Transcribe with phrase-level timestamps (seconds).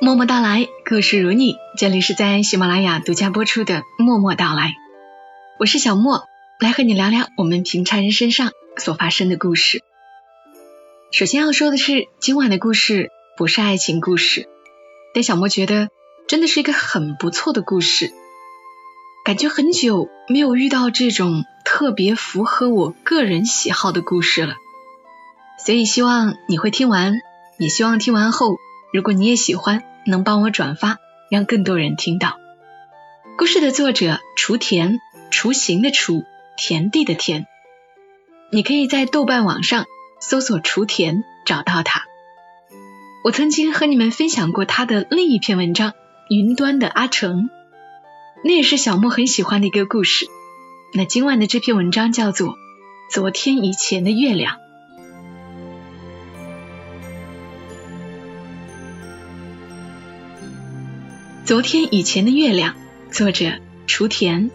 [0.00, 1.56] 默默到来，故事如你。
[1.76, 4.68] 这里是在喜马拉雅独家播出的《默默到来》，
[5.58, 6.24] 我是小莫，
[6.60, 9.82] 来和你聊聊我们平常人身上所发生的故事。
[11.10, 14.46] 首先要说的是，今晚的故事不是爱情故事，
[15.14, 15.88] 但小莫觉得
[16.28, 18.12] 真的是一个很不错的故事。
[19.24, 24.56] 感觉很久没有遇到这种特别符合我个人喜好的故事了，
[25.58, 27.14] 所以希望你会听完，
[27.58, 28.56] 也希望听完后，
[28.92, 29.82] 如果你也喜欢。
[30.06, 30.98] 能帮我转发，
[31.30, 32.36] 让更多人听到。
[33.38, 34.98] 故事的作者雏田，
[35.30, 36.24] 雏形的雏，
[36.58, 37.46] 田地的田。
[38.50, 39.86] 你可以在豆瓣网上
[40.20, 42.02] 搜索雏田，找到他。
[43.24, 45.92] 我曾经和你们分享过他的另一篇文章
[46.28, 47.44] 《云端的阿成》，
[48.44, 50.26] 那也是小莫很喜欢的一个故事。
[50.92, 52.48] 那今晚的这篇文章叫做
[53.10, 54.56] 《昨天以前的月亮》。
[61.44, 62.74] 昨天以前的月亮，
[63.10, 64.50] 作者雏田。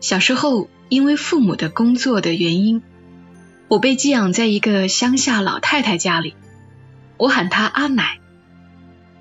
[0.00, 2.80] 小时候，因为父母的工作的原因，
[3.68, 6.36] 我被寄养在一个乡下老太太家里，
[7.18, 8.18] 我喊她阿奶。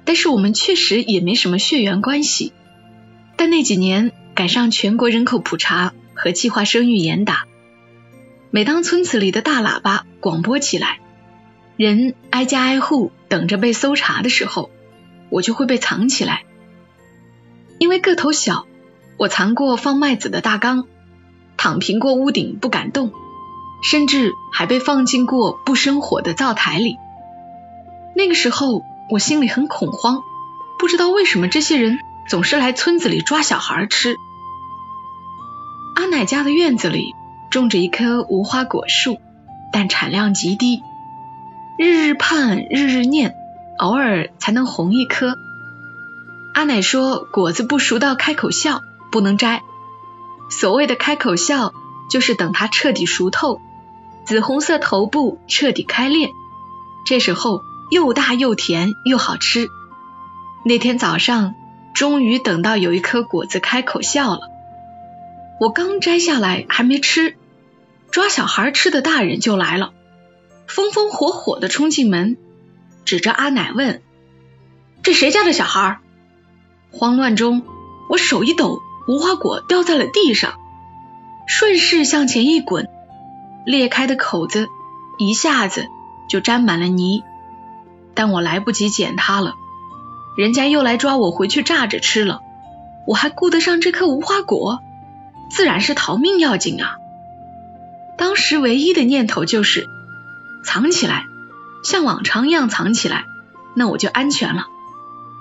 [0.05, 2.53] 但是我们确实也没什么血缘关系。
[3.35, 7.43] 但那几年赶上全国人口普查和计划生育严打，
[8.51, 11.01] 每当村子里的大喇叭广播起来，
[11.75, 14.71] 人挨家挨户等着被搜查的时候。
[15.29, 16.43] 我就会被藏起来，
[17.77, 18.65] 因为个头小，
[19.17, 20.85] 我藏过放麦子的大缸，
[21.57, 23.11] 躺平过屋顶不敢动，
[23.83, 26.97] 甚至还被放进过不生火的灶台里。
[28.15, 30.21] 那个时候我心里很恐慌，
[30.77, 34.15] 不知道为什么这些人总是来村子里抓小孩吃。
[35.95, 37.13] 阿奶家的院子里
[37.49, 39.19] 种着一棵无花果树，
[39.71, 40.81] 但产量极低，
[41.77, 43.35] 日日盼，日日念。
[43.79, 45.37] 偶尔才能红一颗。
[46.53, 48.81] 阿奶说，果子不熟到开口笑，
[49.11, 49.63] 不能摘。
[50.49, 51.73] 所谓的开口笑，
[52.09, 53.61] 就是等它彻底熟透，
[54.25, 56.29] 紫红色头部彻底开裂，
[57.05, 59.69] 这时候又大又甜又好吃。
[60.65, 61.53] 那天早上，
[61.93, 64.49] 终于等到有一颗果子开口笑了。
[65.61, 67.35] 我刚摘下来，还没吃，
[68.11, 69.93] 抓小孩吃的大人就来了，
[70.67, 72.37] 风风火火的冲进门。
[73.09, 74.03] 指着阿奶问
[75.01, 75.97] ：“这谁家的小孩？”
[76.93, 77.63] 慌乱中，
[78.07, 80.59] 我手一抖，无花果掉在了地上，
[81.47, 82.87] 顺势向前一滚，
[83.65, 84.67] 裂开的口子
[85.17, 85.87] 一下子
[86.29, 87.23] 就沾满了泥。
[88.13, 89.55] 但我来不及捡它了，
[90.37, 92.41] 人家又来抓我回去炸着吃了，
[93.07, 94.81] 我还顾得上这颗无花果？
[95.49, 96.97] 自然是逃命要紧啊！
[98.19, 99.87] 当时唯一的念头就是
[100.63, 101.25] 藏起来。
[101.83, 103.25] 像往常一样藏起来，
[103.75, 104.67] 那我就安全了。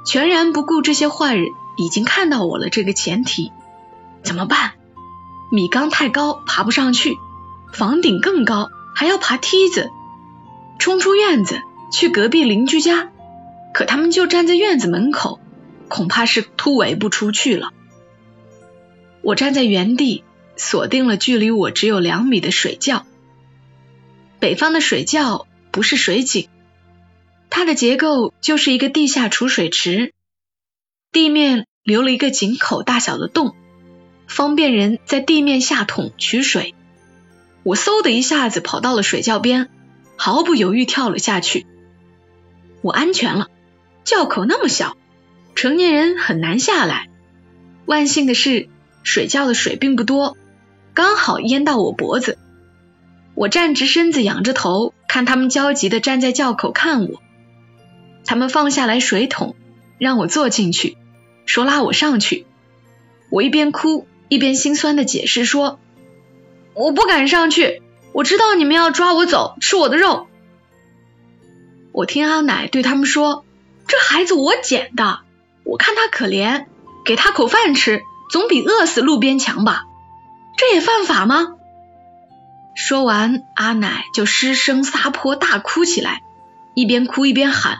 [0.05, 3.53] 全然不顾这些坏人已经看到我了这个前提，
[4.23, 4.73] 怎么办？
[5.51, 7.15] 米缸太高，爬不上去；
[7.73, 9.91] 房顶更高，还要爬梯子。
[10.79, 11.61] 冲出院子
[11.93, 13.11] 去隔壁邻居家，
[13.75, 15.41] 可他们就站在院子门口，
[15.89, 17.73] 恐怕是突围不出去了。
[19.23, 20.23] 我站在原地，
[20.57, 23.05] 锁定了距离我只有两米的水窖。
[24.39, 25.48] 北方的水窖。
[25.79, 26.49] 不是水井，
[27.51, 30.13] 它的结构就是一个地下储水池，
[31.13, 33.55] 地面留了一个井口大小的洞，
[34.27, 36.75] 方便人在地面下桶取水。
[37.63, 39.69] 我嗖的一下子跑到了水窖边，
[40.17, 41.65] 毫不犹豫跳了下去。
[42.83, 43.47] 我安全了，
[44.03, 44.97] 窖口那么小，
[45.55, 47.09] 成年人很难下来。
[47.87, 48.69] 万幸的是，
[49.05, 50.37] 水窖的水并不多，
[50.93, 52.37] 刚好淹到我脖子。
[53.39, 54.93] 我站直身子，仰着头。
[55.07, 57.23] 看他们焦急的站在窖口看我，
[58.27, 59.55] 他们放下来水桶，
[59.97, 60.99] 让我坐进去，
[61.47, 62.47] 说拉我上去。
[63.31, 65.79] 我一边哭一边心酸的解释说
[66.75, 67.81] ：“我不敢上去，
[68.13, 70.27] 我知道你们要抓我走，吃我的肉。”
[71.93, 73.45] 我听阿奶对他们说
[73.87, 75.21] ：“这孩子我捡的，
[75.63, 76.67] 我看他可怜，
[77.05, 78.03] 给他口饭吃，
[78.33, 79.85] 总比饿死路边强吧？
[80.59, 81.55] 这也犯法吗？”
[82.79, 86.23] 说完，阿奶就失声撒泼大哭起来，
[86.75, 87.79] 一边哭一边喊：“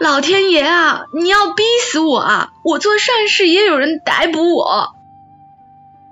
[0.00, 2.52] 老天爷啊，你要逼死我啊！
[2.64, 4.96] 我做善事也有人逮捕我。”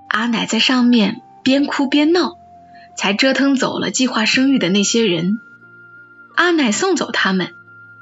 [0.07, 2.37] 阿奶在上面边哭边闹，
[2.95, 5.41] 才折腾走了计划生育的那些人。
[6.35, 7.51] 阿奶送走他们，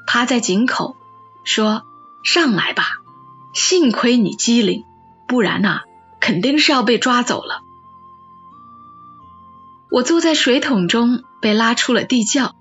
[0.05, 0.95] 趴在井口
[1.45, 1.81] 说
[2.23, 2.85] ：“上来吧，
[3.55, 4.83] 幸亏你机灵，
[5.27, 5.81] 不然呐，
[6.19, 7.61] 肯定是要被抓走了。”
[9.89, 12.55] 我坐在水桶中被拉出了地窖，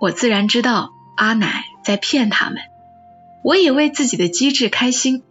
[0.00, 2.58] 我自然知道阿奶在骗他们。
[3.44, 5.24] 我也为自己的机智开心，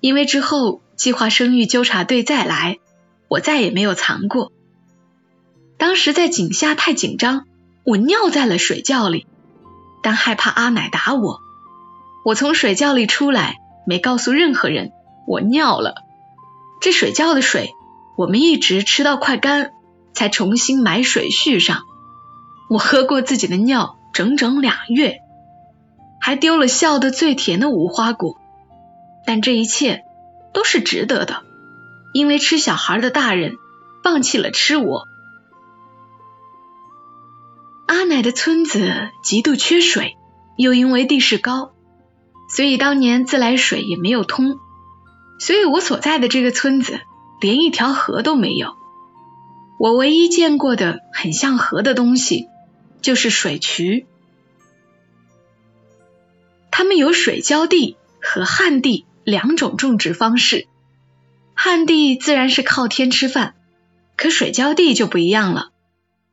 [0.00, 2.78] 因为之后计划生育纠察队再来，
[3.28, 4.52] 我再也没有藏过。
[5.78, 7.46] 当时在井下太紧张，
[7.84, 9.26] 我尿在了水窖里，
[10.02, 11.40] 但害怕阿奶打我，
[12.24, 13.56] 我从水窖里出来，
[13.86, 14.92] 没告诉任何人
[15.26, 15.94] 我尿了。
[16.82, 17.70] 这水窖的水，
[18.16, 19.72] 我们一直吃到快干，
[20.14, 21.82] 才重新买水续上。
[22.68, 25.18] 我喝过自己的尿整整俩月。
[26.24, 28.38] 还丢了笑得最甜的无花果，
[29.26, 30.04] 但这一切
[30.54, 31.42] 都是值得的，
[32.14, 33.56] 因为吃小孩的大人
[34.04, 35.08] 放弃了吃我。
[37.86, 40.16] 阿奶的村子极度缺水，
[40.56, 41.72] 又因为地势高，
[42.48, 44.60] 所以当年自来水也没有通，
[45.40, 47.00] 所以我所在的这个村子
[47.40, 48.76] 连一条河都没有。
[49.78, 52.48] 我唯一见过的很像河的东西，
[53.00, 54.06] 就是水渠。
[56.70, 60.68] 他们有水浇地和旱地两种种植方式。
[61.54, 63.54] 旱地自然是靠天吃饭，
[64.16, 65.70] 可水浇地就不一样了。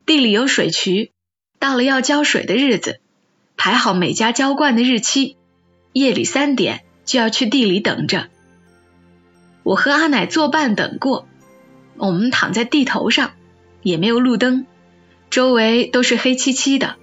[0.06, 1.12] 地里有水渠，
[1.58, 3.00] 到了要浇水的日子，
[3.56, 5.36] 排好每家浇灌的日期，
[5.92, 8.28] 夜里三点就要去地里等着。
[9.62, 11.28] 我和阿奶作伴等过，
[12.00, 13.32] 我们躺在地头上，
[13.82, 14.64] 也没有路灯，
[15.28, 16.96] 周围都是黑漆漆的。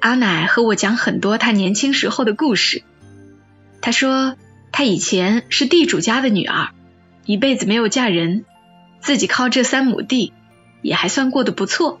[0.00, 2.82] 阿奶和我讲很多她年轻时候的故事。
[3.82, 4.36] 她说，
[4.72, 6.70] 她以前是地主家的女儿，
[7.26, 8.46] 一辈子没有嫁人，
[9.02, 10.32] 自己靠这三亩地
[10.80, 12.00] 也还算过得不错。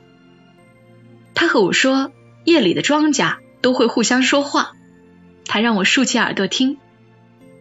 [1.34, 2.10] 她和我说，
[2.44, 4.72] 夜里的庄稼都会互相说话。
[5.44, 6.78] 她让我竖起耳朵听，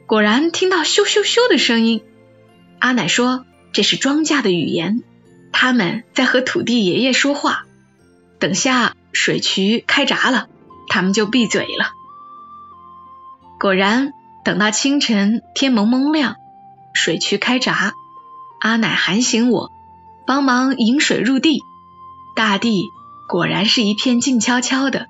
[0.05, 2.01] 果然听到咻咻咻的声音。
[2.79, 5.03] 阿奶说，这是庄稼的语言，
[5.51, 7.65] 他们在和土地爷爷说话。
[8.39, 8.93] 等下。
[9.13, 10.47] 水渠开闸了，
[10.89, 11.89] 他们就闭嘴了。
[13.59, 14.11] 果然，
[14.45, 16.35] 等到清晨天蒙蒙亮，
[16.93, 17.93] 水渠开闸，
[18.61, 19.71] 阿奶喊醒我，
[20.27, 21.61] 帮忙引水入地。
[22.35, 22.83] 大地
[23.27, 25.07] 果然是一片静悄悄的，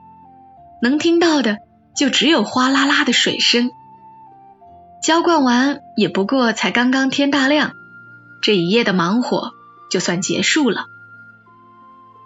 [0.82, 1.58] 能听到的
[1.98, 3.72] 就只有哗啦啦的水声。
[5.04, 7.74] 浇灌完也不过才刚刚天大亮，
[8.42, 9.54] 这一夜的忙活
[9.90, 10.86] 就算结束了。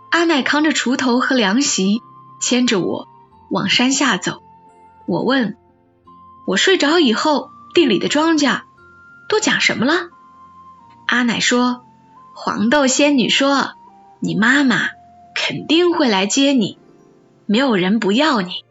[0.10, 2.02] 阿奶扛着锄头和凉席，
[2.42, 3.08] 牵着我
[3.50, 4.44] 往山下走。
[5.08, 5.58] 我问
[6.46, 8.62] ：“我睡着以后，地里的庄稼
[9.30, 10.10] 都讲什么了？”
[11.08, 11.84] 阿奶说
[12.36, 13.72] ：“黄豆仙女说，
[14.20, 14.90] 你妈妈
[15.34, 16.78] 肯定会来接你，
[17.46, 18.64] 没有人不要你。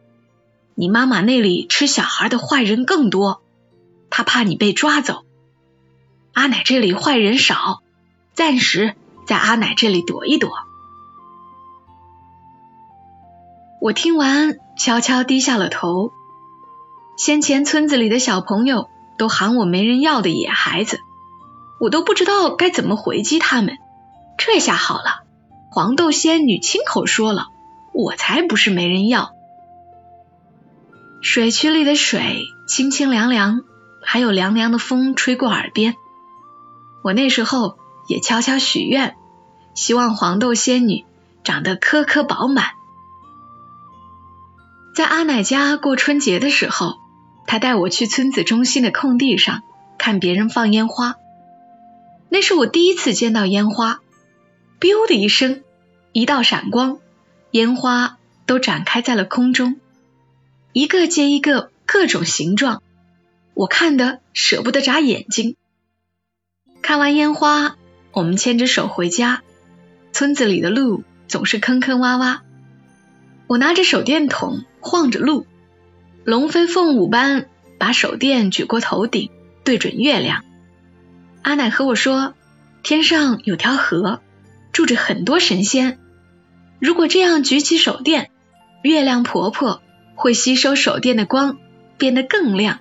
[0.74, 3.42] 你妈妈那里吃小孩的坏人更多，
[4.08, 5.24] 她怕你被抓走。
[6.32, 7.82] 阿奶这里坏人少，
[8.34, 8.94] 暂时
[9.26, 10.50] 在阿奶这里躲一躲。”
[13.80, 16.12] 我听完，悄悄低下了头。
[17.16, 18.88] 先前村子里的小朋友
[19.18, 21.00] 都喊我没人要的野孩子，
[21.80, 23.78] 我都不知道该怎么回击他们。
[24.38, 25.24] 这下好了，
[25.70, 27.48] 黄豆仙女亲口说了，
[27.92, 29.32] 我才不是没人要。
[31.22, 33.60] 水渠里的水清清凉凉，
[34.02, 35.94] 还有凉凉的风吹过耳边。
[37.02, 39.16] 我那时候也悄悄许愿，
[39.74, 41.04] 希望黄豆仙女
[41.44, 42.66] 长得颗颗饱满。
[44.94, 46.94] 在阿奶家过春节的时候，
[47.46, 49.62] 她带我去村子中心的空地上
[49.98, 51.16] 看别人放烟花。
[52.28, 54.00] 那是我第一次见到烟花
[54.78, 55.62] ，biu 的一声，
[56.12, 56.98] 一道闪光，
[57.50, 59.80] 烟花都展开在了空中，
[60.72, 62.82] 一个接一个，各种形状，
[63.54, 65.56] 我看得舍不得眨眼睛。
[66.82, 67.76] 看完烟花，
[68.12, 69.42] 我们牵着手回家。
[70.12, 72.40] 村子里的路总是坑坑洼洼。
[73.46, 75.46] 我拿着手电筒晃着路，
[76.24, 77.46] 龙飞凤舞般
[77.78, 79.30] 把手电举过头顶，
[79.64, 80.44] 对准月亮。
[81.42, 82.34] 阿奶和我说，
[82.82, 84.20] 天上有条河，
[84.72, 85.98] 住着很多神仙。
[86.80, 88.30] 如果这样举起手电，
[88.82, 89.82] 月亮婆婆
[90.14, 91.58] 会吸收手电的光，
[91.98, 92.80] 变得更亮。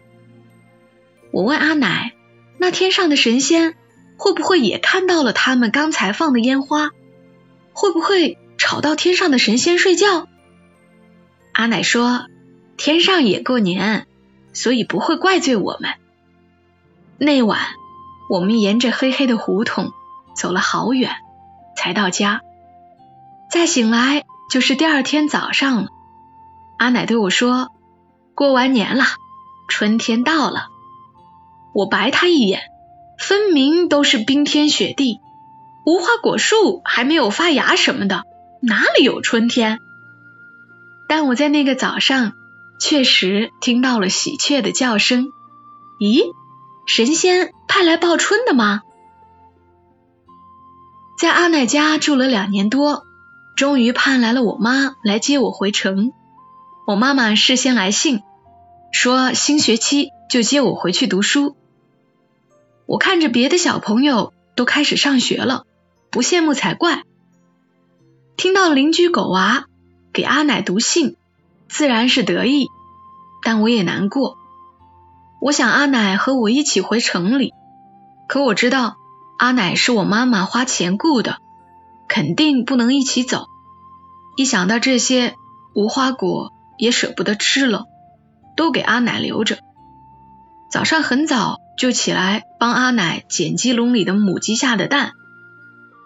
[1.32, 2.13] 我问阿奶，
[2.58, 3.75] 那天上的神仙
[4.19, 6.91] 会不会也看到了他们刚才放的烟花？
[7.71, 10.27] 会不会吵到天上的神仙睡觉？
[11.53, 12.25] 阿奶说
[12.75, 14.05] ：“天上也过年，
[14.53, 15.93] 所以不会怪罪我们。”
[17.17, 17.59] 那晚，
[18.29, 19.93] 我们沿着黑黑的胡同
[20.35, 21.15] 走了好远，
[21.77, 22.41] 才到家。
[23.49, 25.88] 再醒来就是第二天早上了。
[26.77, 27.71] 阿奶对我说
[28.35, 29.05] ：“过完年了，
[29.69, 30.67] 春天到了。”
[31.73, 32.63] 我白他一眼，
[33.19, 35.19] 分明都是冰天雪地，
[35.85, 38.23] 无花果树还没有发芽什么的，
[38.61, 39.79] 哪里有春天？
[41.07, 42.33] 但我在那个早上
[42.79, 45.27] 确实听到了喜鹊的叫声。
[45.99, 46.23] 咦，
[46.88, 48.81] 神仙派来报春的吗？
[51.19, 53.03] 在阿奶家住了两年多，
[53.57, 56.13] 终于盼来了我妈来接我回城。
[56.88, 58.21] 我妈妈事先来信，
[58.93, 61.57] 说新学期就接我回去读书。
[62.89, 65.67] 我看着别的小朋友都开始上学了，
[66.10, 67.03] 不羡慕才怪。
[68.36, 69.65] 听到邻居狗娃
[70.12, 71.15] 给阿奶读信，
[71.67, 72.65] 自然是得意，
[73.43, 74.38] 但我也难过。
[75.39, 77.53] 我想阿奶和我一起回城里，
[78.27, 78.96] 可我知道。
[79.38, 81.38] 阿奶是我妈妈花钱雇的，
[82.08, 83.46] 肯定不能一起走。
[84.36, 85.36] 一想到这些，
[85.75, 87.86] 无花果也舍不得吃了，
[88.58, 89.60] 都给阿奶留着。
[90.72, 95.13] 早上很早就起来帮阿奶捡鸡笼里的母鸡下的蛋，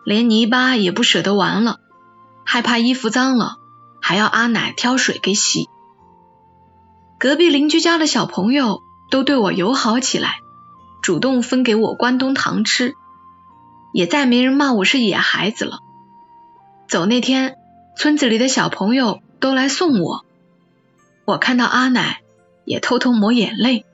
[0.06, 1.80] 连泥巴也不舍得玩了，
[2.46, 3.58] 害怕衣服脏了，
[4.00, 5.68] 还要阿奶挑水给洗。
[7.18, 10.36] 隔壁邻居家的小朋友都对我友好起来，
[11.02, 12.94] 主动分给我关东糖吃。
[13.94, 15.80] 也再没人骂我是野孩子了。
[16.88, 17.56] 走那天，
[17.98, 20.24] 村子里的小朋友都来送我。
[21.26, 22.22] 我看到阿奶，
[22.64, 23.86] 也偷偷抹眼泪，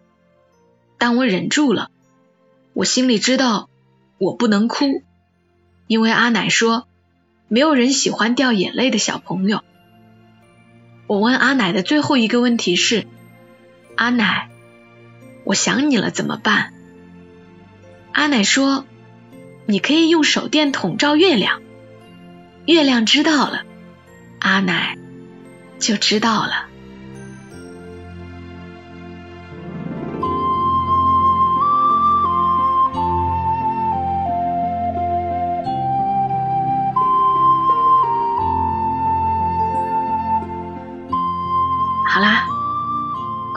[1.00, 1.90] 但我忍住了。
[2.74, 3.68] 我心里知道，
[4.20, 5.02] 我不能哭，
[5.88, 6.88] 因为阿奶说，
[7.48, 9.64] 没有人喜欢掉眼泪的小朋友。
[11.08, 13.08] 我问阿奶的最后一个问题是：
[13.96, 14.50] 阿奶，
[15.44, 16.74] 我想你了怎么办？
[18.12, 18.86] 阿奶说。
[19.66, 21.62] 你可以用手电筒照月亮，
[22.66, 23.66] 月亮知道了，
[24.40, 24.98] 阿奶
[25.78, 26.69] 就知道了。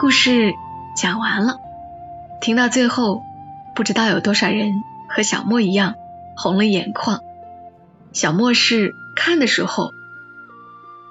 [0.03, 0.53] 故事
[0.97, 1.61] 讲完了，
[2.41, 3.23] 听到最后，
[3.73, 5.95] 不知道有多少人和小莫一样。
[6.35, 7.21] 红了眼眶，
[8.11, 9.93] 小莫是看的时候，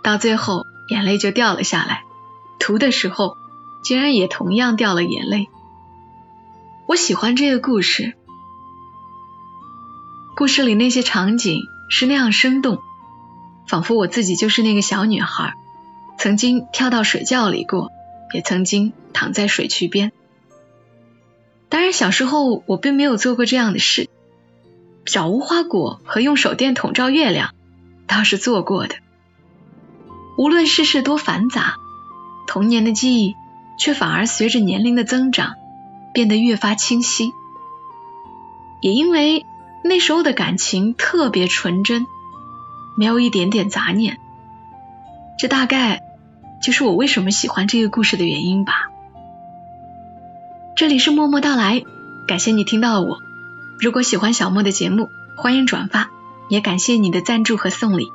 [0.04, 2.02] 到最后眼泪就掉了下来；
[2.60, 3.38] 涂的时候，
[3.82, 5.48] 竟然也同样掉了眼泪。
[6.86, 8.12] 我喜欢这个故事，
[10.36, 12.76] 故事里那些场景是那样生动，
[13.66, 15.54] 仿佛我自己就是那个小女孩，
[16.18, 17.90] 曾经跳到水窖里过，
[18.32, 20.12] 也曾经躺在水渠边。
[21.68, 24.08] 当然，小时候我并没有做过这样的事。
[25.04, 27.54] 找无花果和用手电筒照月亮，
[28.06, 28.94] 倒是做过的。
[30.38, 31.74] 无论世事多繁杂，
[32.46, 33.34] 童年的记忆
[33.78, 35.54] 却反而随着年龄的增长
[36.14, 37.32] 变得越发清晰。
[38.80, 39.44] 也因为
[39.82, 42.06] 那时候的感情特别纯真，
[42.96, 44.18] 没有一点点杂念。
[45.38, 46.00] 这大概
[46.62, 48.88] 就是我为什么喜欢这个故事的原因吧。
[50.76, 51.82] 这里是默默到来，
[52.28, 53.18] 感谢你听到了我。
[53.80, 56.08] 如果喜欢小莫的节目，欢迎转发，
[56.48, 58.12] 也感谢你的赞助和送礼，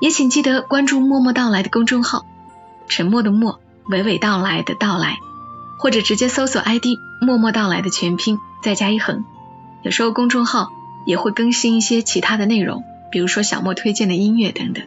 [0.00, 2.24] 也请记得关注“默默到来”的公众号，
[2.88, 3.60] 沉默的默，
[3.90, 5.18] 娓娓道来的到来，
[5.78, 6.86] 或者直接搜索 ID“
[7.20, 9.26] 默默到来”的全拼，再加一横。
[9.82, 10.70] 有时候公众号
[11.06, 12.82] 也会更新一些其他的内容，
[13.12, 14.84] 比如说小莫推荐的音乐等等。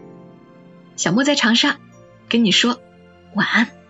[0.97, 1.77] 小莫在长沙，
[2.31, 2.79] 跟你说
[3.33, 3.80] 晚安。